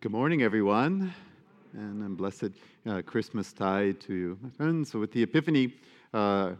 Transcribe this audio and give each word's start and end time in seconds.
Good 0.00 0.12
morning, 0.12 0.42
everyone, 0.42 1.12
and 1.72 2.04
a 2.04 2.08
blessed 2.08 2.50
uh, 2.86 3.02
Christmas 3.02 3.52
tide 3.52 4.00
to 4.02 4.14
you, 4.14 4.38
my 4.40 4.48
friends. 4.50 4.92
So, 4.92 5.00
with 5.00 5.10
the 5.10 5.24
Epiphany, 5.24 5.74
uh, 6.14 6.52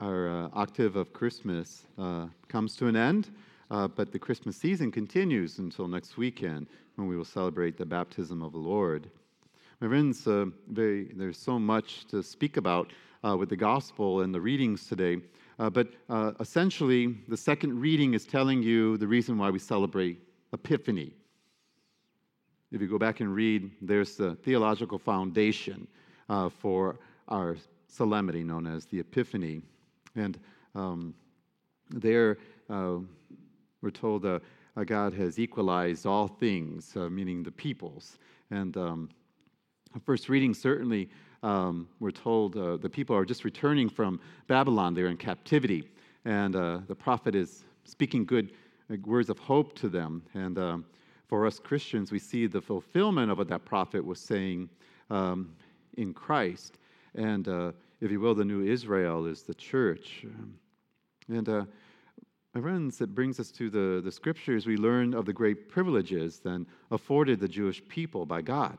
our 0.00 0.28
uh, 0.28 0.48
octave 0.52 0.96
of 0.96 1.12
Christmas 1.12 1.84
uh, 1.96 2.26
comes 2.48 2.74
to 2.78 2.88
an 2.88 2.96
end, 2.96 3.30
uh, 3.70 3.86
but 3.86 4.10
the 4.10 4.18
Christmas 4.18 4.56
season 4.56 4.90
continues 4.90 5.60
until 5.60 5.86
next 5.86 6.16
weekend 6.16 6.66
when 6.96 7.06
we 7.06 7.16
will 7.16 7.24
celebrate 7.24 7.76
the 7.76 7.86
baptism 7.86 8.42
of 8.42 8.50
the 8.50 8.58
Lord. 8.58 9.08
My 9.78 9.86
friends, 9.86 10.26
uh, 10.26 10.46
very, 10.68 11.04
there's 11.14 11.38
so 11.38 11.60
much 11.60 12.08
to 12.08 12.20
speak 12.20 12.56
about 12.56 12.92
with 13.38 13.48
the 13.48 13.56
gospel 13.56 14.22
and 14.22 14.34
the 14.34 14.40
readings 14.40 14.88
today, 14.88 15.18
but 15.56 15.86
essentially, 16.40 17.16
the 17.28 17.36
second 17.36 17.80
reading 17.80 18.14
is 18.14 18.24
telling 18.24 18.60
you 18.60 18.96
the 18.96 19.06
reason 19.06 19.38
why 19.38 19.50
we 19.50 19.60
celebrate 19.60 20.18
Epiphany. 20.52 21.12
If 22.72 22.80
you 22.80 22.88
go 22.88 22.98
back 22.98 23.20
and 23.20 23.34
read, 23.34 23.70
there's 23.82 24.16
the 24.16 24.34
theological 24.36 24.98
foundation 24.98 25.86
uh, 26.30 26.48
for 26.48 26.98
our 27.28 27.58
solemnity 27.86 28.42
known 28.42 28.66
as 28.66 28.86
the 28.86 28.98
Epiphany. 28.98 29.60
And 30.16 30.40
um, 30.74 31.12
there 31.90 32.38
uh, 32.70 32.96
we're 33.82 33.90
told 33.90 34.24
uh, 34.24 34.38
God 34.86 35.12
has 35.12 35.38
equalized 35.38 36.06
all 36.06 36.26
things, 36.26 36.96
uh, 36.96 37.10
meaning 37.10 37.42
the 37.42 37.50
peoples. 37.50 38.18
And 38.50 38.74
um, 38.78 39.10
first 40.06 40.30
reading, 40.30 40.54
certainly, 40.54 41.10
um, 41.42 41.86
we're 42.00 42.10
told 42.10 42.56
uh, 42.56 42.78
the 42.78 42.88
people 42.88 43.14
are 43.14 43.26
just 43.26 43.44
returning 43.44 43.90
from 43.90 44.18
Babylon. 44.46 44.94
They're 44.94 45.08
in 45.08 45.18
captivity. 45.18 45.90
And 46.24 46.56
uh, 46.56 46.78
the 46.88 46.94
prophet 46.94 47.34
is 47.34 47.64
speaking 47.84 48.24
good 48.24 48.52
words 49.04 49.28
of 49.28 49.38
hope 49.38 49.74
to 49.76 49.90
them. 49.90 50.22
And 50.32 50.58
um, 50.58 50.86
for 51.32 51.46
us 51.46 51.58
Christians, 51.58 52.12
we 52.12 52.18
see 52.18 52.46
the 52.46 52.60
fulfillment 52.60 53.30
of 53.30 53.38
what 53.38 53.48
that 53.48 53.64
prophet 53.64 54.04
was 54.04 54.20
saying 54.20 54.68
um, 55.08 55.56
in 55.96 56.12
Christ. 56.12 56.76
And 57.14 57.48
uh, 57.48 57.72
if 58.02 58.10
you 58.10 58.20
will, 58.20 58.34
the 58.34 58.44
new 58.44 58.62
Israel 58.62 59.24
is 59.24 59.40
the 59.42 59.54
church. 59.54 60.26
And 61.28 61.48
uh, 61.48 61.64
my 62.54 62.60
friends, 62.60 63.00
it 63.00 63.14
brings 63.14 63.40
us 63.40 63.50
to 63.52 63.70
the, 63.70 64.02
the 64.04 64.12
scriptures. 64.12 64.66
We 64.66 64.76
learn 64.76 65.14
of 65.14 65.24
the 65.24 65.32
great 65.32 65.70
privileges 65.70 66.38
then 66.38 66.66
afforded 66.90 67.40
the 67.40 67.48
Jewish 67.48 67.82
people 67.88 68.26
by 68.26 68.42
God. 68.42 68.76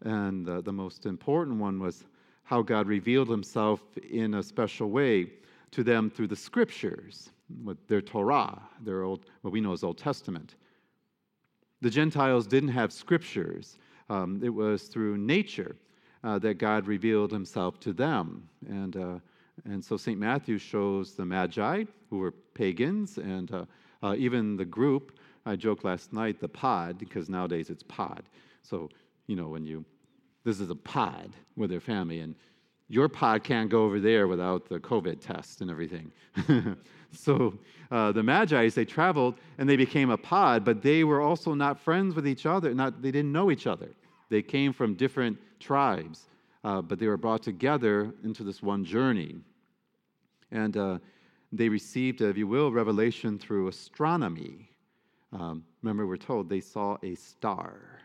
And 0.00 0.48
uh, 0.48 0.60
the 0.60 0.72
most 0.72 1.06
important 1.06 1.60
one 1.60 1.78
was 1.78 2.02
how 2.42 2.62
God 2.62 2.88
revealed 2.88 3.28
himself 3.28 3.80
in 4.10 4.34
a 4.34 4.42
special 4.42 4.90
way 4.90 5.30
to 5.70 5.84
them 5.84 6.10
through 6.10 6.26
the 6.26 6.34
scriptures, 6.34 7.30
with 7.62 7.78
their 7.86 8.02
Torah, 8.02 8.60
their 8.80 9.04
old, 9.04 9.26
what 9.42 9.52
we 9.52 9.60
know 9.60 9.72
as 9.72 9.84
Old 9.84 9.98
Testament. 9.98 10.56
The 11.82 11.90
Gentiles 11.90 12.46
didn't 12.46 12.70
have 12.70 12.92
scriptures, 12.92 13.76
um, 14.08 14.40
it 14.42 14.48
was 14.48 14.84
through 14.84 15.18
nature 15.18 15.74
uh, 16.22 16.38
that 16.38 16.54
God 16.54 16.86
revealed 16.86 17.32
himself 17.32 17.80
to 17.80 17.92
them. 17.92 18.48
And, 18.68 18.96
uh, 18.96 19.18
and 19.64 19.84
so 19.84 19.96
St. 19.96 20.18
Matthew 20.18 20.58
shows 20.58 21.14
the 21.14 21.24
Magi, 21.24 21.84
who 22.08 22.18
were 22.18 22.30
pagans, 22.30 23.18
and 23.18 23.52
uh, 23.52 23.64
uh, 24.00 24.14
even 24.16 24.56
the 24.56 24.64
group. 24.64 25.18
I 25.44 25.56
joked 25.56 25.84
last 25.84 26.12
night, 26.12 26.40
the 26.40 26.48
pod, 26.48 26.98
because 26.98 27.28
nowadays 27.28 27.68
it's 27.68 27.82
pod. 27.82 28.22
So, 28.62 28.88
you 29.26 29.34
know, 29.34 29.48
when 29.48 29.66
you, 29.66 29.84
this 30.44 30.60
is 30.60 30.70
a 30.70 30.76
pod 30.76 31.34
with 31.56 31.68
their 31.68 31.80
family, 31.80 32.20
and 32.20 32.36
your 32.88 33.08
pod 33.08 33.42
can't 33.42 33.68
go 33.68 33.84
over 33.84 33.98
there 33.98 34.28
without 34.28 34.68
the 34.68 34.78
COVID 34.78 35.20
test 35.20 35.62
and 35.62 35.70
everything. 35.70 36.12
so 37.16 37.54
uh, 37.90 38.12
the 38.12 38.22
Magi, 38.22 38.68
they 38.70 38.84
traveled 38.84 39.34
and 39.58 39.68
they 39.68 39.76
became 39.76 40.10
a 40.10 40.16
pod, 40.16 40.64
but 40.64 40.82
they 40.82 41.04
were 41.04 41.20
also 41.20 41.54
not 41.54 41.78
friends 41.78 42.14
with 42.14 42.26
each 42.26 42.46
other. 42.46 42.74
Not, 42.74 43.02
they 43.02 43.10
didn't 43.10 43.32
know 43.32 43.50
each 43.50 43.66
other. 43.66 43.90
They 44.30 44.42
came 44.42 44.72
from 44.72 44.94
different 44.94 45.38
tribes, 45.60 46.28
uh, 46.64 46.80
but 46.80 46.98
they 46.98 47.06
were 47.06 47.18
brought 47.18 47.42
together 47.42 48.12
into 48.24 48.44
this 48.44 48.62
one 48.62 48.84
journey. 48.84 49.36
And 50.50 50.76
uh, 50.76 50.98
they 51.52 51.68
received, 51.68 52.22
if 52.22 52.36
you 52.36 52.46
will, 52.46 52.72
revelation 52.72 53.38
through 53.38 53.68
astronomy. 53.68 54.70
Um, 55.32 55.64
remember, 55.82 56.06
we're 56.06 56.16
told 56.16 56.48
they 56.48 56.60
saw 56.60 56.96
a 57.02 57.14
star. 57.14 58.00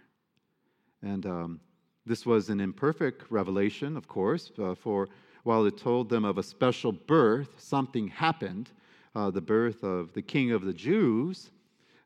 And 1.01 1.25
um, 1.25 1.59
this 2.05 2.25
was 2.25 2.49
an 2.49 2.59
imperfect 2.59 3.29
revelation, 3.29 3.95
of 3.95 4.07
course, 4.07 4.51
uh, 4.61 4.75
for 4.75 5.07
while 5.43 5.65
it 5.65 5.77
told 5.77 6.09
them 6.09 6.25
of 6.25 6.37
a 6.37 6.43
special 6.43 6.91
birth, 6.91 7.55
something 7.57 8.07
happened, 8.09 8.71
uh, 9.15 9.31
the 9.31 9.41
birth 9.41 9.83
of 9.83 10.13
the 10.13 10.21
King 10.21 10.51
of 10.51 10.63
the 10.63 10.73
Jews. 10.73 11.51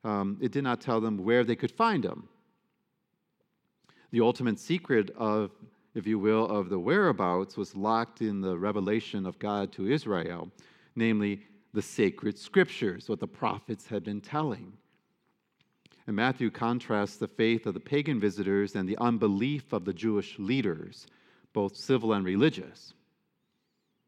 Um, 0.04 0.38
it 0.42 0.52
did 0.52 0.64
not 0.64 0.82
tell 0.82 1.00
them 1.00 1.18
where 1.18 1.44
they 1.44 1.56
could 1.56 1.72
find 1.72 2.04
him. 2.04 2.28
The 4.12 4.22
ultimate 4.22 4.60
secret 4.60 5.12
of, 5.16 5.52
if 5.96 6.06
you 6.06 6.20
will, 6.20 6.46
of 6.46 6.70
the 6.70 6.80
whereabouts 6.80 7.56
was 7.56 7.76
locked 7.76 8.22
in 8.22 8.42
the 8.42 8.58
revelation 8.58 9.26
of 9.26 9.40
God 9.40 9.72
to 9.74 9.90
Israel, 9.90 10.52
namely 10.96 11.44
the 11.74 11.82
sacred 11.82 12.38
scriptures, 12.38 13.08
what 13.08 13.20
the 13.20 13.28
prophets 13.28 13.88
had 13.88 14.04
been 14.04 14.22
telling. 14.22 14.74
And 16.08 16.16
Matthew 16.16 16.50
contrasts 16.50 17.18
the 17.18 17.28
faith 17.28 17.66
of 17.66 17.74
the 17.74 17.80
pagan 17.80 18.20
visitors 18.20 18.76
and 18.76 18.90
the 18.90 18.98
unbelief 18.98 19.72
of 19.72 19.86
the 19.86 19.94
Jewish 19.94 20.38
leaders, 20.40 21.08
both 21.54 21.78
civil 21.78 22.14
and 22.14 22.26
religious. 22.26 22.94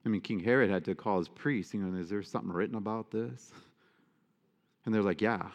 I 0.06 0.10
mean, 0.10 0.22
King 0.22 0.40
Herod 0.40 0.70
had 0.70 0.84
to 0.86 0.96
call 0.96 1.18
his 1.18 1.30
priests, 1.30 1.74
you 1.74 1.80
know, 1.80 1.98
is 1.98 2.10
there 2.10 2.24
something 2.24 2.52
written 2.52 2.76
about 2.76 3.12
this? 3.12 3.52
And 4.86 4.94
they're 4.94 5.02
like, 5.02 5.22
yeah. 5.22 5.50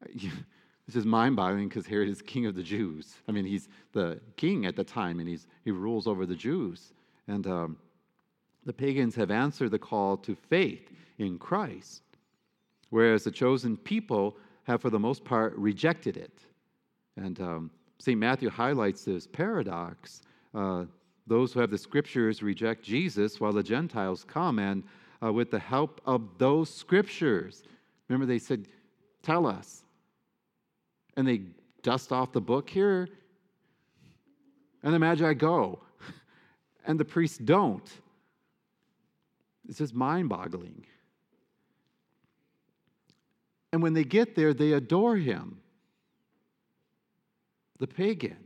this 0.86 0.94
is 0.94 1.04
mind 1.04 1.34
boggling 1.34 1.68
because 1.68 1.86
Herod 1.86 2.08
is 2.08 2.22
king 2.22 2.46
of 2.46 2.54
the 2.54 2.62
Jews. 2.62 3.14
I 3.28 3.32
mean, 3.32 3.44
he's 3.44 3.68
the 3.92 4.20
king 4.36 4.66
at 4.66 4.76
the 4.76 4.84
time 4.84 5.18
and 5.18 5.28
he's, 5.28 5.48
he 5.64 5.72
rules 5.72 6.06
over 6.06 6.26
the 6.26 6.36
Jews. 6.36 6.92
And 7.26 7.46
um, 7.46 7.76
the 8.64 8.72
pagans 8.72 9.16
have 9.16 9.30
answered 9.30 9.70
the 9.70 9.78
call 9.78 10.16
to 10.18 10.36
faith 10.36 10.90
in 11.18 11.38
Christ, 11.38 12.02
whereas 12.90 13.24
the 13.24 13.30
chosen 13.30 13.76
people 13.76 14.36
have, 14.64 14.80
for 14.80 14.90
the 14.90 14.98
most 14.98 15.24
part, 15.24 15.56
rejected 15.56 16.16
it. 16.16 16.44
And 17.16 17.40
um, 17.40 17.70
St. 17.98 18.18
Matthew 18.18 18.50
highlights 18.50 19.04
this 19.04 19.26
paradox. 19.26 20.22
Uh, 20.54 20.84
those 21.26 21.52
who 21.52 21.60
have 21.60 21.70
the 21.70 21.78
scriptures 21.78 22.42
reject 22.42 22.82
Jesus, 22.82 23.40
while 23.40 23.52
the 23.52 23.62
Gentiles 23.62 24.24
come 24.24 24.58
and, 24.58 24.84
uh, 25.22 25.32
with 25.32 25.50
the 25.50 25.58
help 25.58 26.00
of 26.06 26.38
those 26.38 26.72
scriptures, 26.72 27.62
remember 28.08 28.26
they 28.26 28.38
said, 28.38 28.68
Tell 29.22 29.46
us. 29.46 29.82
And 31.16 31.26
they 31.26 31.42
dust 31.82 32.12
off 32.12 32.32
the 32.32 32.40
book 32.40 32.70
here, 32.70 33.08
and 34.82 34.94
the 34.94 34.98
Magi 34.98 35.32
go, 35.34 35.80
and 36.86 37.00
the 37.00 37.04
priests 37.04 37.38
don't. 37.38 37.90
It's 39.68 39.78
just 39.78 39.94
mind 39.94 40.28
boggling. 40.28 40.86
And 43.72 43.82
when 43.82 43.94
they 43.94 44.04
get 44.04 44.36
there, 44.36 44.54
they 44.54 44.72
adore 44.72 45.16
him. 45.16 45.60
The 47.78 47.86
pagans. 47.86 48.45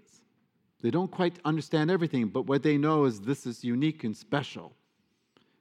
They 0.82 0.90
don't 0.90 1.10
quite 1.10 1.38
understand 1.44 1.90
everything, 1.90 2.28
but 2.28 2.46
what 2.46 2.62
they 2.62 2.76
know 2.76 3.04
is 3.04 3.20
this 3.20 3.46
is 3.46 3.62
unique 3.64 4.04
and 4.04 4.16
special. 4.16 4.72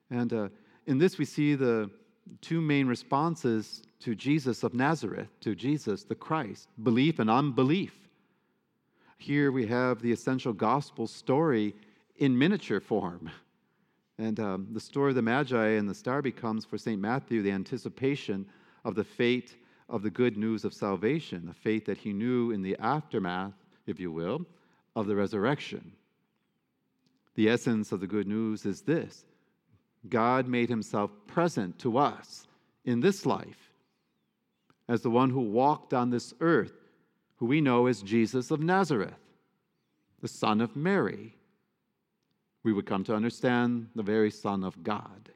And 0.09 0.31
uh, 0.34 0.50
in 0.88 0.97
this, 0.97 1.18
we 1.18 1.25
see 1.25 1.56
the 1.56 1.90
two 2.41 2.62
main 2.62 2.88
responses 2.88 3.84
to 4.00 4.16
Jesus 4.16 4.63
of 4.63 4.74
Nazareth, 4.74 5.30
to 5.41 5.56
Jesus 5.56 6.03
the 6.03 6.16
Christ 6.16 6.69
belief 6.84 7.19
and 7.19 7.30
unbelief. 7.30 7.94
Here 9.18 9.52
we 9.52 9.68
have 9.68 10.02
the 10.02 10.12
essential 10.12 10.53
gospel 10.53 11.06
story 11.06 11.75
in 12.18 12.38
miniature 12.38 12.80
form. 12.80 13.30
And 14.18 14.40
um, 14.40 14.68
the 14.72 14.80
story 14.80 15.12
of 15.12 15.16
the 15.16 15.22
Magi 15.22 15.68
and 15.68 15.90
the 15.90 15.96
star 15.96 16.22
becomes 16.22 16.66
for 16.66 16.78
St. 16.78 17.00
Matthew 17.00 17.41
the 17.41 17.51
anticipation 17.51 18.46
of 18.86 18.96
the 18.96 19.03
fate 19.03 19.57
of 19.90 20.03
the 20.03 20.09
good 20.09 20.38
news 20.38 20.63
of 20.66 20.74
salvation, 20.74 21.47
a 21.50 21.53
fate 21.53 21.86
that 21.86 21.97
he 21.97 22.13
knew 22.13 22.51
in 22.51 22.62
the 22.62 22.78
aftermath, 22.80 23.53
if 23.88 24.00
you 24.00 24.12
will, 24.12 24.45
of 25.00 25.07
the 25.07 25.16
resurrection. 25.16 25.92
The 27.36 27.50
essence 27.50 27.92
of 27.92 28.00
the 28.00 28.07
good 28.07 28.28
news 28.28 28.66
is 28.66 28.81
this 28.81 29.24
God 30.07 30.48
made 30.48 30.69
himself 30.69 31.12
present 31.28 31.80
to 31.80 31.98
us 31.98 32.48
in 32.86 33.00
this 33.00 33.25
life 33.25 33.72
as 34.88 35.01
the 35.01 35.10
one 35.10 35.30
who 35.30 35.42
walked 35.42 35.94
on 35.94 36.10
this 36.10 36.34
earth, 36.42 36.90
who 37.38 37.46
we 37.46 37.62
know 37.62 37.86
as 37.86 38.01
Jesus 38.01 38.51
of 38.51 38.60
Nazareth, 38.60 39.13
the 40.22 40.28
Son 40.28 40.62
of 40.62 40.75
Mary. 40.75 41.36
We 42.63 42.74
would 42.74 42.86
come 42.86 43.04
to 43.06 43.16
understand 43.16 43.88
the 43.96 44.04
very 44.04 44.31
Son 44.31 44.63
of 44.63 44.84
God, 44.84 45.30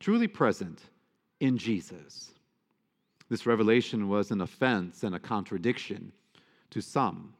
truly 0.00 0.28
present 0.28 0.80
in 1.40 1.58
Jesus. 1.58 2.30
This 3.28 3.46
revelation 3.46 4.08
was 4.08 4.30
an 4.30 4.40
offense 4.40 5.02
and 5.02 5.14
a 5.14 5.18
contradiction 5.18 6.12
to 6.70 6.80
some, 6.80 7.34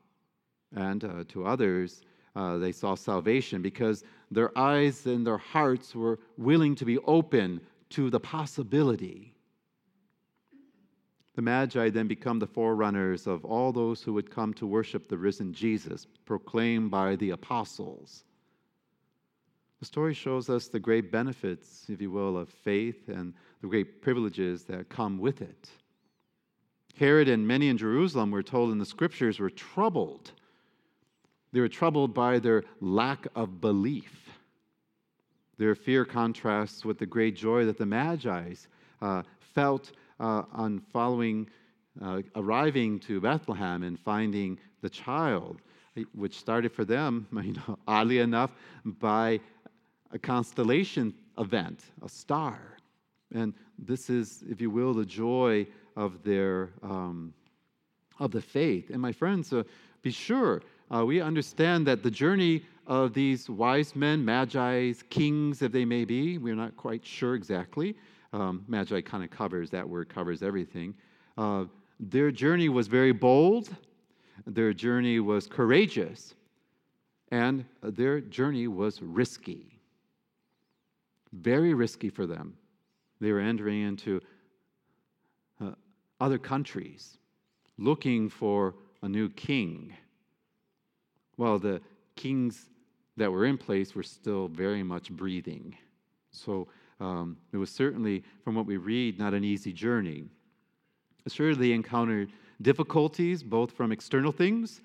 and 0.74 1.04
uh, 1.04 1.24
to 1.28 1.46
others, 1.46 2.02
uh, 2.36 2.58
they 2.58 2.72
saw 2.72 2.94
salvation 2.94 3.62
because 3.62 4.04
their 4.30 4.56
eyes 4.58 5.06
and 5.06 5.26
their 5.26 5.38
hearts 5.38 5.94
were 5.94 6.18
willing 6.36 6.74
to 6.74 6.84
be 6.84 6.98
open 6.98 7.60
to 7.90 8.10
the 8.10 8.20
possibility. 8.20 9.34
The 11.34 11.42
Magi 11.42 11.90
then 11.90 12.06
become 12.06 12.38
the 12.38 12.46
forerunners 12.46 13.26
of 13.26 13.44
all 13.44 13.72
those 13.72 14.02
who 14.02 14.12
would 14.12 14.30
come 14.30 14.54
to 14.54 14.66
worship 14.66 15.08
the 15.08 15.18
risen 15.18 15.52
Jesus, 15.52 16.06
proclaimed 16.24 16.90
by 16.90 17.16
the 17.16 17.30
apostles. 17.30 18.24
The 19.80 19.86
story 19.86 20.14
shows 20.14 20.48
us 20.48 20.68
the 20.68 20.80
great 20.80 21.10
benefits, 21.10 21.86
if 21.88 22.00
you 22.00 22.10
will, 22.10 22.38
of 22.38 22.48
faith 22.48 23.08
and 23.08 23.34
the 23.60 23.66
great 23.66 24.00
privileges 24.00 24.64
that 24.64 24.88
come 24.88 25.18
with 25.18 25.42
it. 25.42 25.68
Herod 26.96 27.28
and 27.28 27.46
many 27.46 27.68
in 27.68 27.76
Jerusalem, 27.76 28.30
we're 28.30 28.42
told 28.42 28.70
in 28.70 28.78
the 28.78 28.86
scriptures, 28.86 29.40
were 29.40 29.50
troubled. 29.50 30.32
They 31.54 31.60
were 31.60 31.68
troubled 31.68 32.12
by 32.12 32.40
their 32.40 32.64
lack 32.80 33.28
of 33.36 33.60
belief. 33.60 34.28
Their 35.56 35.76
fear 35.76 36.04
contrasts 36.04 36.84
with 36.84 36.98
the 36.98 37.06
great 37.06 37.36
joy 37.36 37.64
that 37.66 37.78
the 37.78 37.86
Magi 37.86 38.54
uh, 39.00 39.22
felt 39.38 39.92
uh, 40.18 40.42
on 40.52 40.80
following, 40.92 41.48
uh, 42.02 42.22
arriving 42.34 42.98
to 43.00 43.20
Bethlehem 43.20 43.84
and 43.84 44.00
finding 44.00 44.58
the 44.80 44.90
child, 44.90 45.60
which 46.12 46.36
started 46.36 46.72
for 46.72 46.84
them, 46.84 47.28
you 47.44 47.52
know, 47.52 47.78
oddly 47.86 48.18
enough, 48.18 48.50
by 48.84 49.38
a 50.10 50.18
constellation 50.18 51.14
event, 51.38 51.84
a 52.04 52.08
star. 52.08 52.78
And 53.32 53.54
this 53.78 54.10
is, 54.10 54.42
if 54.50 54.60
you 54.60 54.70
will, 54.70 54.92
the 54.92 55.06
joy 55.06 55.68
of 55.94 56.24
their 56.24 56.70
um, 56.82 57.32
of 58.18 58.32
the 58.32 58.42
faith. 58.42 58.90
And 58.90 59.00
my 59.00 59.12
friends, 59.12 59.52
uh, 59.52 59.62
be 60.02 60.10
sure 60.10 60.60
uh, 60.92 61.04
we 61.04 61.20
understand 61.20 61.86
that 61.86 62.02
the 62.02 62.10
journey 62.10 62.62
of 62.86 63.14
these 63.14 63.48
wise 63.48 63.96
men, 63.96 64.24
magi's, 64.24 65.02
kings, 65.08 65.62
if 65.62 65.72
they 65.72 65.84
may 65.84 66.04
be, 66.04 66.38
we're 66.38 66.54
not 66.54 66.76
quite 66.76 67.04
sure 67.04 67.34
exactly. 67.34 67.94
Um, 68.32 68.64
magi 68.68 69.00
kind 69.00 69.22
of 69.22 69.30
covers 69.30 69.70
that 69.70 69.88
word 69.88 70.08
covers 70.08 70.42
everything. 70.42 70.94
Uh, 71.38 71.64
their 72.00 72.30
journey 72.30 72.68
was 72.68 72.88
very 72.88 73.12
bold. 73.12 73.74
Their 74.46 74.72
journey 74.72 75.20
was 75.20 75.46
courageous, 75.46 76.34
and 77.30 77.64
their 77.82 78.20
journey 78.20 78.66
was 78.66 79.00
risky. 79.00 79.80
Very 81.32 81.72
risky 81.74 82.10
for 82.10 82.26
them. 82.26 82.54
They 83.20 83.32
were 83.32 83.40
entering 83.40 83.82
into 83.82 84.20
uh, 85.60 85.70
other 86.20 86.38
countries 86.38 87.18
looking 87.78 88.28
for 88.28 88.74
a 89.02 89.08
new 89.08 89.30
king. 89.30 89.94
Well, 91.36 91.58
the 91.58 91.80
kings 92.16 92.70
that 93.16 93.30
were 93.30 93.46
in 93.46 93.58
place 93.58 93.94
were 93.94 94.02
still 94.02 94.48
very 94.48 94.82
much 94.82 95.10
breathing. 95.10 95.76
So 96.30 96.68
um, 97.00 97.36
it 97.52 97.56
was 97.56 97.70
certainly, 97.70 98.24
from 98.42 98.54
what 98.54 98.66
we 98.66 98.76
read, 98.76 99.18
not 99.18 99.34
an 99.34 99.44
easy 99.44 99.72
journey. 99.72 100.24
Sure, 101.28 101.54
they 101.54 101.72
encountered 101.72 102.30
difficulties 102.62 103.42
both 103.42 103.72
from 103.72 103.92
external 103.92 104.32
things 104.32 104.80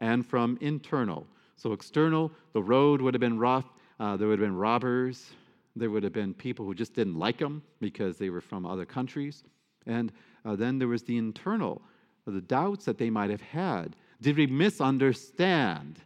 and 0.00 0.26
from 0.26 0.58
internal. 0.60 1.26
So, 1.56 1.72
external, 1.72 2.30
the 2.52 2.62
road 2.62 3.00
would 3.00 3.14
have 3.14 3.20
been 3.20 3.38
rough, 3.38 3.64
uh, 3.98 4.16
there 4.16 4.28
would 4.28 4.38
have 4.38 4.46
been 4.46 4.56
robbers, 4.56 5.32
there 5.74 5.90
would 5.90 6.02
have 6.02 6.12
been 6.12 6.34
people 6.34 6.64
who 6.64 6.74
just 6.74 6.94
didn't 6.94 7.18
like 7.18 7.38
them 7.38 7.62
because 7.80 8.16
they 8.16 8.30
were 8.30 8.40
from 8.40 8.64
other 8.64 8.84
countries. 8.84 9.44
And 9.86 10.12
uh, 10.44 10.56
then 10.56 10.78
there 10.78 10.88
was 10.88 11.02
the 11.02 11.16
internal, 11.16 11.82
the 12.26 12.40
doubts 12.40 12.84
that 12.84 12.98
they 12.98 13.10
might 13.10 13.30
have 13.30 13.40
had. 13.40 13.96
Did 14.20 14.36
we 14.36 14.46
misunderstand? 14.46 16.00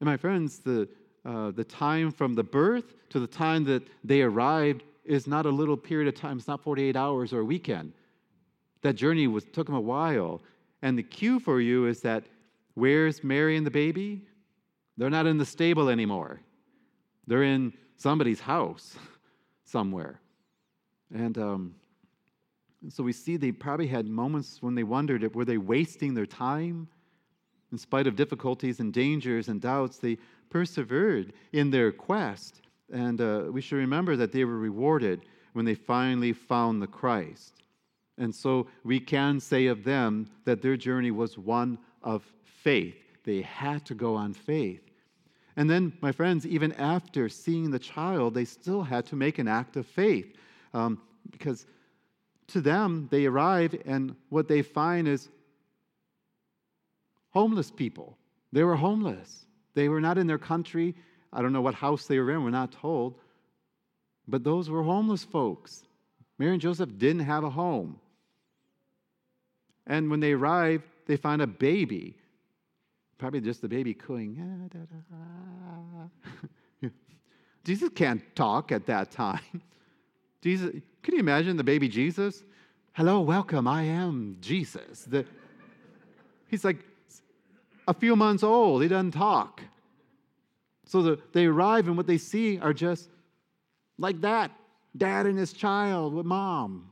And 0.00 0.06
my 0.06 0.16
friends, 0.16 0.58
the, 0.58 0.88
uh, 1.24 1.50
the 1.50 1.64
time 1.64 2.10
from 2.10 2.34
the 2.34 2.42
birth 2.42 2.94
to 3.10 3.20
the 3.20 3.26
time 3.26 3.64
that 3.64 3.82
they 4.02 4.22
arrived 4.22 4.82
is 5.04 5.26
not 5.26 5.46
a 5.46 5.50
little 5.50 5.76
period 5.76 6.08
of 6.08 6.14
time. 6.18 6.38
It's 6.38 6.48
not 6.48 6.62
48 6.62 6.96
hours 6.96 7.32
or 7.32 7.40
a 7.40 7.44
weekend. 7.44 7.92
That 8.82 8.94
journey 8.94 9.26
was, 9.26 9.44
took 9.44 9.66
them 9.66 9.74
a 9.74 9.80
while. 9.80 10.40
And 10.82 10.96
the 10.96 11.02
cue 11.02 11.38
for 11.38 11.60
you 11.60 11.86
is 11.86 12.00
that 12.02 12.24
where's 12.74 13.22
Mary 13.22 13.56
and 13.56 13.66
the 13.66 13.70
baby? 13.70 14.22
They're 14.96 15.10
not 15.10 15.26
in 15.26 15.36
the 15.36 15.44
stable 15.44 15.88
anymore. 15.88 16.40
They're 17.26 17.42
in 17.42 17.72
somebody's 17.96 18.40
house 18.40 18.96
somewhere. 19.64 20.20
And 21.12 21.36
um, 21.36 21.74
so 22.88 23.02
we 23.02 23.12
see 23.12 23.36
they 23.36 23.52
probably 23.52 23.86
had 23.86 24.06
moments 24.06 24.58
when 24.62 24.74
they 24.74 24.82
wondered 24.82 25.22
if 25.22 25.34
were 25.34 25.44
they 25.44 25.58
wasting 25.58 26.14
their 26.14 26.26
time? 26.26 26.88
In 27.72 27.78
spite 27.78 28.06
of 28.06 28.16
difficulties 28.16 28.80
and 28.80 28.92
dangers 28.92 29.48
and 29.48 29.60
doubts, 29.60 29.98
they 29.98 30.18
persevered 30.48 31.32
in 31.52 31.70
their 31.70 31.92
quest. 31.92 32.62
And 32.92 33.20
uh, 33.20 33.44
we 33.50 33.60
should 33.60 33.76
remember 33.76 34.16
that 34.16 34.32
they 34.32 34.44
were 34.44 34.58
rewarded 34.58 35.22
when 35.52 35.64
they 35.64 35.74
finally 35.74 36.32
found 36.32 36.80
the 36.80 36.86
Christ. 36.86 37.62
And 38.18 38.34
so 38.34 38.66
we 38.84 38.98
can 38.98 39.40
say 39.40 39.66
of 39.66 39.84
them 39.84 40.28
that 40.44 40.62
their 40.62 40.76
journey 40.76 41.10
was 41.10 41.38
one 41.38 41.78
of 42.02 42.24
faith. 42.44 42.96
They 43.24 43.42
had 43.42 43.84
to 43.86 43.94
go 43.94 44.14
on 44.14 44.34
faith. 44.34 44.82
And 45.56 45.68
then, 45.68 45.92
my 46.00 46.12
friends, 46.12 46.46
even 46.46 46.72
after 46.74 47.28
seeing 47.28 47.70
the 47.70 47.78
child, 47.78 48.34
they 48.34 48.44
still 48.44 48.82
had 48.82 49.06
to 49.06 49.16
make 49.16 49.38
an 49.38 49.48
act 49.48 49.76
of 49.76 49.86
faith. 49.86 50.34
Um, 50.72 51.00
because 51.30 51.66
to 52.52 52.60
them, 52.60 53.08
they 53.10 53.26
arrive 53.26 53.74
and 53.84 54.14
what 54.28 54.48
they 54.48 54.62
find 54.62 55.08
is 55.08 55.28
homeless 57.30 57.70
people. 57.70 58.16
They 58.52 58.64
were 58.64 58.76
homeless. 58.76 59.46
They 59.74 59.88
were 59.88 60.00
not 60.00 60.18
in 60.18 60.26
their 60.26 60.38
country. 60.38 60.94
I 61.32 61.42
don't 61.42 61.52
know 61.52 61.60
what 61.60 61.74
house 61.74 62.06
they 62.06 62.18
were 62.18 62.30
in, 62.30 62.42
we're 62.44 62.50
not 62.50 62.72
told. 62.72 63.18
But 64.26 64.44
those 64.44 64.68
were 64.68 64.82
homeless 64.82 65.24
folks. 65.24 65.84
Mary 66.38 66.52
and 66.52 66.60
Joseph 66.60 66.90
didn't 66.98 67.22
have 67.22 67.44
a 67.44 67.50
home. 67.50 67.98
And 69.86 70.10
when 70.10 70.20
they 70.20 70.32
arrived, 70.32 70.84
they 71.06 71.16
find 71.16 71.42
a 71.42 71.46
baby 71.46 72.16
Probably 73.20 73.42
just 73.42 73.60
the 73.60 73.68
baby 73.68 73.92
cooing. 73.92 74.70
Ah, 75.12 76.08
ah. 76.82 76.88
Jesus 77.64 77.90
can't 77.94 78.22
talk 78.34 78.72
at 78.72 78.86
that 78.86 79.10
time. 79.10 79.60
Jesus, 80.42 80.74
can 81.02 81.14
you 81.14 81.20
imagine 81.20 81.56
the 81.56 81.64
baby 81.64 81.88
Jesus? 81.88 82.44
Hello, 82.92 83.20
welcome, 83.20 83.66
I 83.66 83.84
am 83.84 84.36
Jesus. 84.40 85.04
The, 85.04 85.24
he's 86.48 86.64
like 86.64 86.84
a 87.88 87.94
few 87.94 88.16
months 88.16 88.42
old, 88.42 88.82
he 88.82 88.88
doesn't 88.88 89.12
talk. 89.12 89.62
So 90.84 91.02
the, 91.02 91.18
they 91.32 91.46
arrive, 91.46 91.86
and 91.86 91.96
what 91.96 92.06
they 92.06 92.18
see 92.18 92.58
are 92.58 92.72
just 92.72 93.08
like 93.96 94.20
that 94.22 94.50
dad 94.96 95.26
and 95.26 95.38
his 95.38 95.52
child 95.52 96.14
with 96.14 96.26
mom. 96.26 96.90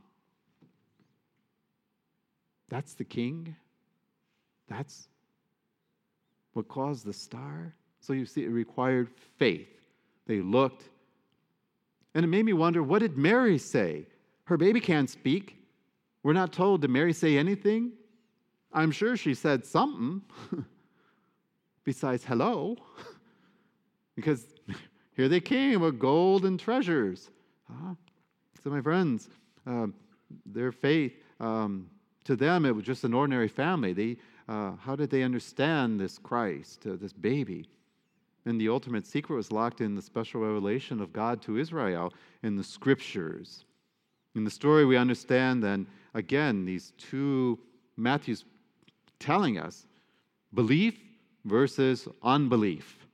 That's 2.69 2.93
the 2.93 3.03
king. 3.03 3.55
That's 4.69 5.09
what 6.53 6.67
caused 6.67 7.05
the 7.05 7.13
star? 7.13 7.73
So 7.99 8.13
you 8.13 8.25
see, 8.25 8.43
it 8.43 8.49
required 8.49 9.09
faith. 9.37 9.67
They 10.27 10.39
looked, 10.39 10.89
and 12.15 12.23
it 12.23 12.27
made 12.27 12.45
me 12.45 12.53
wonder 12.53 12.81
what 12.83 12.99
did 12.99 13.17
Mary 13.17 13.57
say? 13.57 14.07
Her 14.45 14.57
baby 14.57 14.79
can't 14.79 15.09
speak. 15.09 15.57
We're 16.23 16.33
not 16.33 16.51
told, 16.51 16.81
did 16.81 16.89
Mary 16.89 17.13
say 17.13 17.37
anything? 17.37 17.91
I'm 18.73 18.91
sure 18.91 19.15
she 19.15 19.33
said 19.33 19.65
something 19.65 20.21
besides 21.83 22.23
hello, 22.23 22.77
because 24.15 24.45
here 25.15 25.29
they 25.29 25.39
came 25.39 25.81
with 25.81 25.99
gold 25.99 26.45
and 26.45 26.59
treasures. 26.59 27.29
Uh, 27.69 27.93
so, 28.63 28.69
my 28.69 28.81
friends, 28.81 29.29
um, 29.65 29.93
their 30.45 30.71
faith, 30.71 31.13
um, 31.39 31.89
to 32.25 32.35
them, 32.35 32.65
it 32.65 32.75
was 32.75 32.83
just 32.83 33.03
an 33.03 33.13
ordinary 33.13 33.47
family. 33.47 33.93
They 33.93 34.17
uh, 34.49 34.71
how 34.77 34.95
did 34.95 35.11
they 35.11 35.21
understand 35.21 35.99
this 35.99 36.17
Christ, 36.17 36.87
uh, 36.87 36.95
this 36.99 37.13
baby? 37.13 37.69
And 38.45 38.59
the 38.59 38.69
ultimate 38.69 39.05
secret 39.05 39.35
was 39.35 39.51
locked 39.51 39.81
in 39.81 39.95
the 39.95 40.01
special 40.01 40.41
revelation 40.41 41.01
of 41.01 41.13
God 41.13 41.41
to 41.43 41.57
Israel 41.57 42.13
in 42.41 42.55
the 42.55 42.63
scriptures. 42.63 43.65
In 44.35 44.43
the 44.43 44.51
story, 44.51 44.85
we 44.85 44.95
understand 44.95 45.63
then, 45.63 45.87
again, 46.13 46.65
these 46.65 46.93
two 46.97 47.59
Matthew's 47.97 48.45
telling 49.19 49.57
us 49.57 49.85
belief 50.53 50.97
versus 51.45 52.07
unbelief. 52.23 53.05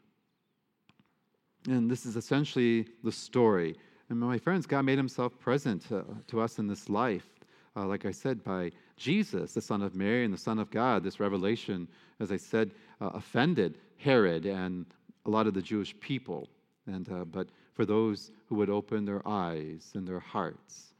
And 1.68 1.90
this 1.90 2.06
is 2.06 2.16
essentially 2.16 2.88
the 3.04 3.12
story. 3.12 3.76
And 4.10 4.20
my 4.20 4.38
friends, 4.38 4.68
God 4.68 4.86
made 4.86 5.00
himself 5.00 5.38
present 5.40 5.84
to 6.28 6.42
us 6.42 6.60
in 6.60 6.68
this 6.68 6.90
life, 6.90 7.28
uh, 7.76 7.86
like 7.86 8.06
I 8.06 8.12
said, 8.12 8.44
by 8.44 8.72
Jesus, 8.98 9.54
the 9.54 9.62
Son 9.62 9.82
of 9.82 9.96
Mary 9.96 10.24
and 10.24 10.34
the 10.34 10.38
Son 10.38 10.60
of 10.60 10.70
God, 10.70 11.04
this 11.04 11.20
revelation, 11.20 11.88
as 12.20 12.32
I 12.32 12.38
said, 12.38 12.72
uh, 13.02 13.08
offended 13.08 13.80
Herod 13.98 14.46
and 14.46 14.86
a 15.26 15.30
lot 15.30 15.48
of 15.48 15.54
the 15.54 15.62
Jewish 15.62 15.98
people. 16.00 16.50
And, 16.88 17.10
uh, 17.12 17.26
but 17.26 17.48
for 17.74 17.86
those 17.86 18.32
who 18.48 18.56
would 18.56 18.70
open 18.70 19.06
their 19.06 19.28
eyes 19.28 19.92
and 19.96 20.08
their 20.08 20.20
hearts. 20.20 20.94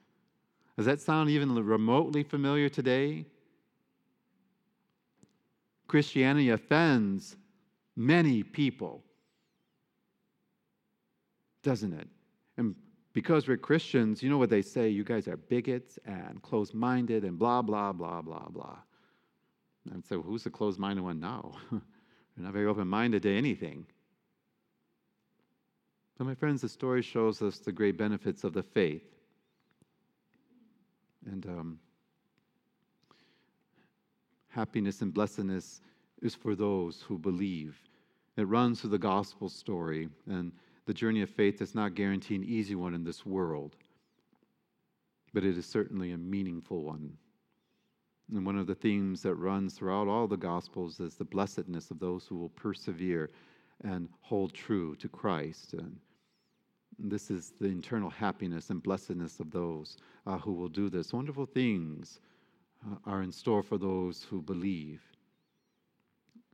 Does 0.78 0.86
that 0.86 1.00
sound 1.00 1.30
even 1.30 1.54
remotely 1.56 2.24
familiar 2.24 2.68
today? 2.68 3.26
Christianity 5.88 6.50
offends 6.50 7.38
many 7.96 8.44
people, 8.44 9.04
doesn't 11.64 11.94
it? 11.94 12.08
And 12.58 12.76
because 13.14 13.48
we're 13.48 13.56
Christians, 13.56 14.22
you 14.22 14.30
know 14.30 14.38
what 14.38 14.50
they 14.50 14.62
say? 14.62 14.90
You 14.90 15.06
guys 15.06 15.28
are 15.28 15.38
bigots 15.38 15.98
and 16.06 16.42
closed 16.42 16.74
minded 16.74 17.24
and 17.24 17.40
blah, 17.40 17.62
blah, 17.62 17.94
blah, 17.94 18.22
blah, 18.22 18.50
blah. 18.50 18.78
And 19.92 20.04
so, 20.04 20.22
who's 20.22 20.44
the 20.44 20.50
closed 20.50 20.80
minded 20.80 21.04
one 21.04 21.20
now? 21.20 21.54
You're 21.72 21.82
not 22.38 22.54
very 22.54 22.66
open 22.66 22.88
minded 22.88 23.24
to 23.24 23.34
anything. 23.34 23.86
But, 26.18 26.28
my 26.28 26.36
friends, 26.36 26.62
the 26.62 26.70
story 26.70 27.02
shows 27.02 27.42
us 27.42 27.60
the 27.60 27.72
great 27.72 27.98
benefits 27.98 28.44
of 28.44 28.54
the 28.54 28.64
faith. 28.64 29.04
And 31.26 31.46
um, 31.46 31.80
happiness 34.48 35.02
and 35.02 35.14
blessedness 35.14 35.82
is 36.22 36.36
for 36.36 36.56
those 36.56 37.02
who 37.02 37.18
believe. 37.18 37.78
It 38.38 38.48
runs 38.48 38.82
through 38.82 38.92
the 38.92 38.98
gospel 38.98 39.50
story, 39.50 40.10
and 40.30 40.52
the 40.86 40.94
journey 40.94 41.22
of 41.22 41.30
faith 41.30 41.60
does 41.60 41.76
not 41.76 41.96
guarantee 41.96 42.36
an 42.36 42.44
easy 42.44 42.76
one 42.76 42.94
in 42.94 43.04
this 43.04 43.26
world, 43.26 43.76
but 45.34 45.44
it 45.44 45.58
is 45.58 45.66
certainly 45.66 46.12
a 46.12 46.18
meaningful 46.18 46.84
one. 46.84 47.18
And 48.34 48.46
one 48.46 48.58
of 48.58 48.68
the 48.68 48.76
themes 48.76 49.22
that 49.24 49.36
runs 49.36 49.74
throughout 49.74 50.08
all 50.08 50.28
the 50.28 50.38
Gospels 50.38 51.00
is 51.00 51.16
the 51.16 51.26
blessedness 51.26 51.92
of 51.92 52.00
those 52.00 52.26
who 52.26 52.38
will 52.38 52.50
persevere 52.50 53.30
and 53.84 54.10
hold 54.22 54.54
true 54.54 54.96
to 54.96 55.10
Christ. 55.10 55.74
And 55.74 55.98
this 56.98 57.30
is 57.30 57.54
the 57.60 57.68
internal 57.68 58.10
happiness 58.10 58.70
and 58.70 58.82
blessedness 58.82 59.40
of 59.40 59.52
those 59.52 59.98
uh, 60.26 60.38
who 60.38 60.54
will 60.54 60.70
do 60.70 60.90
this. 60.90 61.14
Wonderful 61.14 61.46
things 61.46 62.20
uh, 62.86 62.96
are 63.06 63.22
in 63.22 63.32
store 63.32 63.64
for 63.64 63.78
those 63.78 64.26
who 64.30 64.42
believe. 64.42 65.02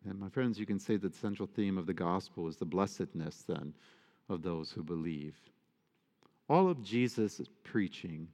And 0.07 0.19
my 0.19 0.29
friends, 0.29 0.59
you 0.59 0.65
can 0.65 0.79
say 0.79 0.97
that 0.97 1.13
the 1.13 1.17
central 1.17 1.47
theme 1.47 1.77
of 1.77 1.85
the 1.85 1.93
gospel 1.93 2.47
is 2.47 2.57
the 2.57 2.65
blessedness 2.65 3.43
then 3.47 3.73
of 4.29 4.41
those 4.41 4.71
who 4.71 4.83
believe. 4.83 5.35
All 6.49 6.69
of 6.69 6.83
Jesus' 6.83 7.41
preaching 7.63 8.27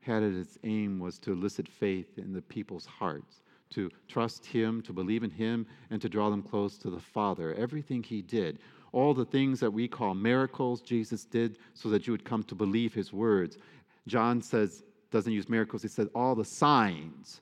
had 0.00 0.22
at 0.22 0.32
its 0.32 0.58
aim 0.64 0.98
was 0.98 1.18
to 1.18 1.32
elicit 1.32 1.68
faith 1.68 2.18
in 2.18 2.32
the 2.32 2.42
people's 2.42 2.86
hearts, 2.86 3.42
to 3.70 3.90
trust 4.06 4.46
him, 4.46 4.82
to 4.82 4.92
believe 4.92 5.22
in 5.22 5.30
him, 5.30 5.66
and 5.90 6.00
to 6.00 6.08
draw 6.08 6.30
them 6.30 6.42
close 6.42 6.78
to 6.78 6.90
the 6.90 7.00
Father. 7.00 7.54
Everything 7.54 8.02
he 8.02 8.22
did, 8.22 8.58
all 8.92 9.14
the 9.14 9.24
things 9.24 9.60
that 9.60 9.72
we 9.72 9.86
call 9.86 10.14
miracles, 10.14 10.80
Jesus 10.80 11.24
did 11.24 11.58
so 11.74 11.88
that 11.88 12.06
you 12.06 12.12
would 12.12 12.24
come 12.24 12.42
to 12.44 12.54
believe 12.54 12.94
his 12.94 13.12
words. 13.12 13.58
John 14.06 14.40
says, 14.40 14.82
doesn't 15.10 15.32
use 15.32 15.48
miracles, 15.48 15.82
he 15.82 15.88
says 15.88 16.08
all 16.14 16.34
the 16.34 16.44
signs 16.44 17.40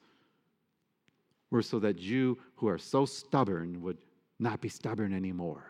were 1.51 1.63
so 1.63 1.79
that 1.79 1.99
you 1.99 2.39
who 2.57 2.69
are 2.69 2.79
so 2.79 3.05
stubborn 3.05 3.81
would 3.83 3.99
not 4.39 4.61
be 4.61 4.69
stubborn 4.69 5.15
anymore 5.15 5.65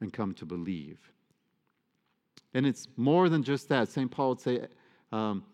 and 0.00 0.12
come 0.12 0.32
to 0.34 0.46
believe. 0.46 0.98
And 2.54 2.66
it's 2.66 2.86
more 2.96 3.28
than 3.28 3.42
just 3.42 3.68
that. 3.68 3.88
St. 3.88 4.10
Paul 4.10 4.30
would 4.30 4.40
say, 4.40 4.66
um, 5.10 5.44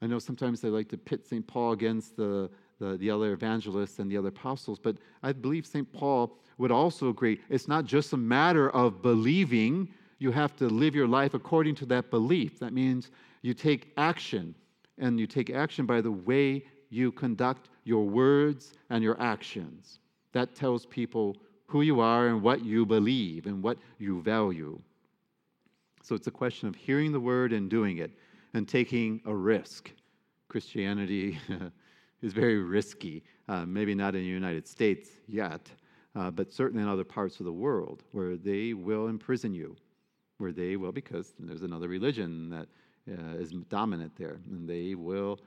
I 0.00 0.06
know 0.06 0.18
sometimes 0.18 0.60
they 0.60 0.68
like 0.68 0.88
to 0.90 0.98
pit 0.98 1.26
St. 1.26 1.46
Paul 1.46 1.72
against 1.72 2.16
the, 2.16 2.50
the, 2.78 2.96
the, 2.96 3.10
other 3.10 3.32
evangelists 3.32 3.98
and 3.98 4.10
the 4.10 4.16
other 4.16 4.28
apostles, 4.28 4.78
but 4.78 4.96
I 5.22 5.32
believe 5.32 5.66
St. 5.66 5.90
Paul 5.92 6.38
would 6.58 6.70
also 6.70 7.08
agree 7.08 7.40
it's 7.48 7.68
not 7.68 7.84
just 7.84 8.12
a 8.12 8.16
matter 8.16 8.70
of 8.70 9.02
believing, 9.02 9.88
you 10.18 10.30
have 10.32 10.56
to 10.56 10.66
live 10.66 10.94
your 10.94 11.08
life 11.08 11.34
according 11.34 11.74
to 11.76 11.86
that 11.86 12.10
belief. 12.10 12.58
That 12.58 12.72
means 12.72 13.10
you 13.42 13.54
take 13.54 13.92
action, 13.96 14.54
and 14.98 15.18
you 15.18 15.26
take 15.26 15.50
action 15.50 15.86
by 15.86 16.00
the 16.00 16.10
way 16.10 16.64
you 16.90 17.12
conduct 17.12 17.68
your 17.84 18.06
words 18.06 18.72
and 18.90 19.02
your 19.02 19.20
actions. 19.20 20.00
That 20.32 20.54
tells 20.54 20.86
people 20.86 21.36
who 21.66 21.82
you 21.82 22.00
are 22.00 22.28
and 22.28 22.42
what 22.42 22.64
you 22.64 22.84
believe 22.86 23.46
and 23.46 23.62
what 23.62 23.78
you 23.98 24.22
value. 24.22 24.80
So 26.02 26.14
it's 26.14 26.26
a 26.26 26.32
question 26.32 26.68
of 26.68 26.74
hearing 26.74 27.12
the 27.12 27.20
word 27.20 27.52
and 27.52 27.68
doing 27.68 27.98
it 27.98 28.10
and 28.54 28.66
taking 28.66 29.20
a 29.26 29.34
risk. 29.34 29.92
Christianity 30.48 31.38
is 32.22 32.32
very 32.32 32.58
risky, 32.58 33.22
uh, 33.48 33.64
maybe 33.64 33.94
not 33.94 34.14
in 34.14 34.22
the 34.22 34.26
United 34.26 34.66
States 34.66 35.10
yet, 35.26 35.70
uh, 36.16 36.30
but 36.30 36.52
certainly 36.52 36.82
in 36.82 36.88
other 36.88 37.04
parts 37.04 37.38
of 37.40 37.46
the 37.46 37.52
world 37.52 38.02
where 38.12 38.36
they 38.36 38.74
will 38.74 39.08
imprison 39.08 39.54
you, 39.54 39.76
where 40.38 40.52
they 40.52 40.76
will, 40.76 40.92
because 40.92 41.34
there's 41.38 41.62
another 41.62 41.88
religion 41.88 42.50
that 42.50 42.66
uh, 43.10 43.38
is 43.38 43.50
dominant 43.68 44.12
there, 44.16 44.40
and 44.50 44.68
they 44.68 44.94
will 44.94 45.38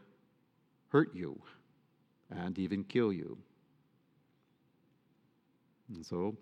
hurt 0.89 1.13
you 1.13 1.39
and 2.29 2.57
even 2.57 2.83
kill 2.83 3.11
you. 3.11 3.37
And 5.93 6.05
so 6.05 6.35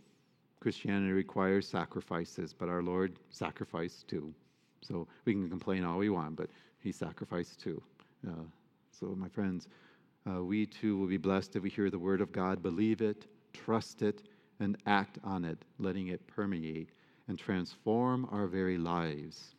Christianity 0.59 1.11
requires 1.11 1.67
sacrifices, 1.67 2.53
but 2.53 2.69
our 2.69 2.83
Lord 2.83 3.17
sacrificed 3.31 4.07
too. 4.07 4.33
So 4.81 5.07
we 5.25 5.33
can 5.33 5.49
complain 5.49 5.83
all 5.83 5.97
we 5.97 6.09
want, 6.09 6.35
but 6.35 6.49
he 6.79 6.91
sacrificed 6.91 7.59
too. 7.59 7.81
Uh, 8.27 8.43
so, 8.91 9.07
my 9.17 9.29
friends, 9.29 9.67
uh, 10.29 10.43
we 10.43 10.65
too 10.65 10.97
will 10.97 11.07
be 11.07 11.17
blessed 11.17 11.55
if 11.55 11.63
we 11.63 11.69
hear 11.69 11.89
the 11.89 11.99
word 11.99 12.21
of 12.21 12.31
God, 12.31 12.61
believe 12.61 13.01
it, 13.01 13.25
trust 13.53 14.01
it, 14.01 14.23
and 14.59 14.77
act 14.85 15.17
on 15.23 15.45
it, 15.45 15.63
letting 15.77 16.09
it 16.09 16.25
permeate 16.27 16.89
and 17.27 17.37
transform 17.37 18.27
our 18.31 18.47
very 18.47 18.77
lives. 18.77 19.55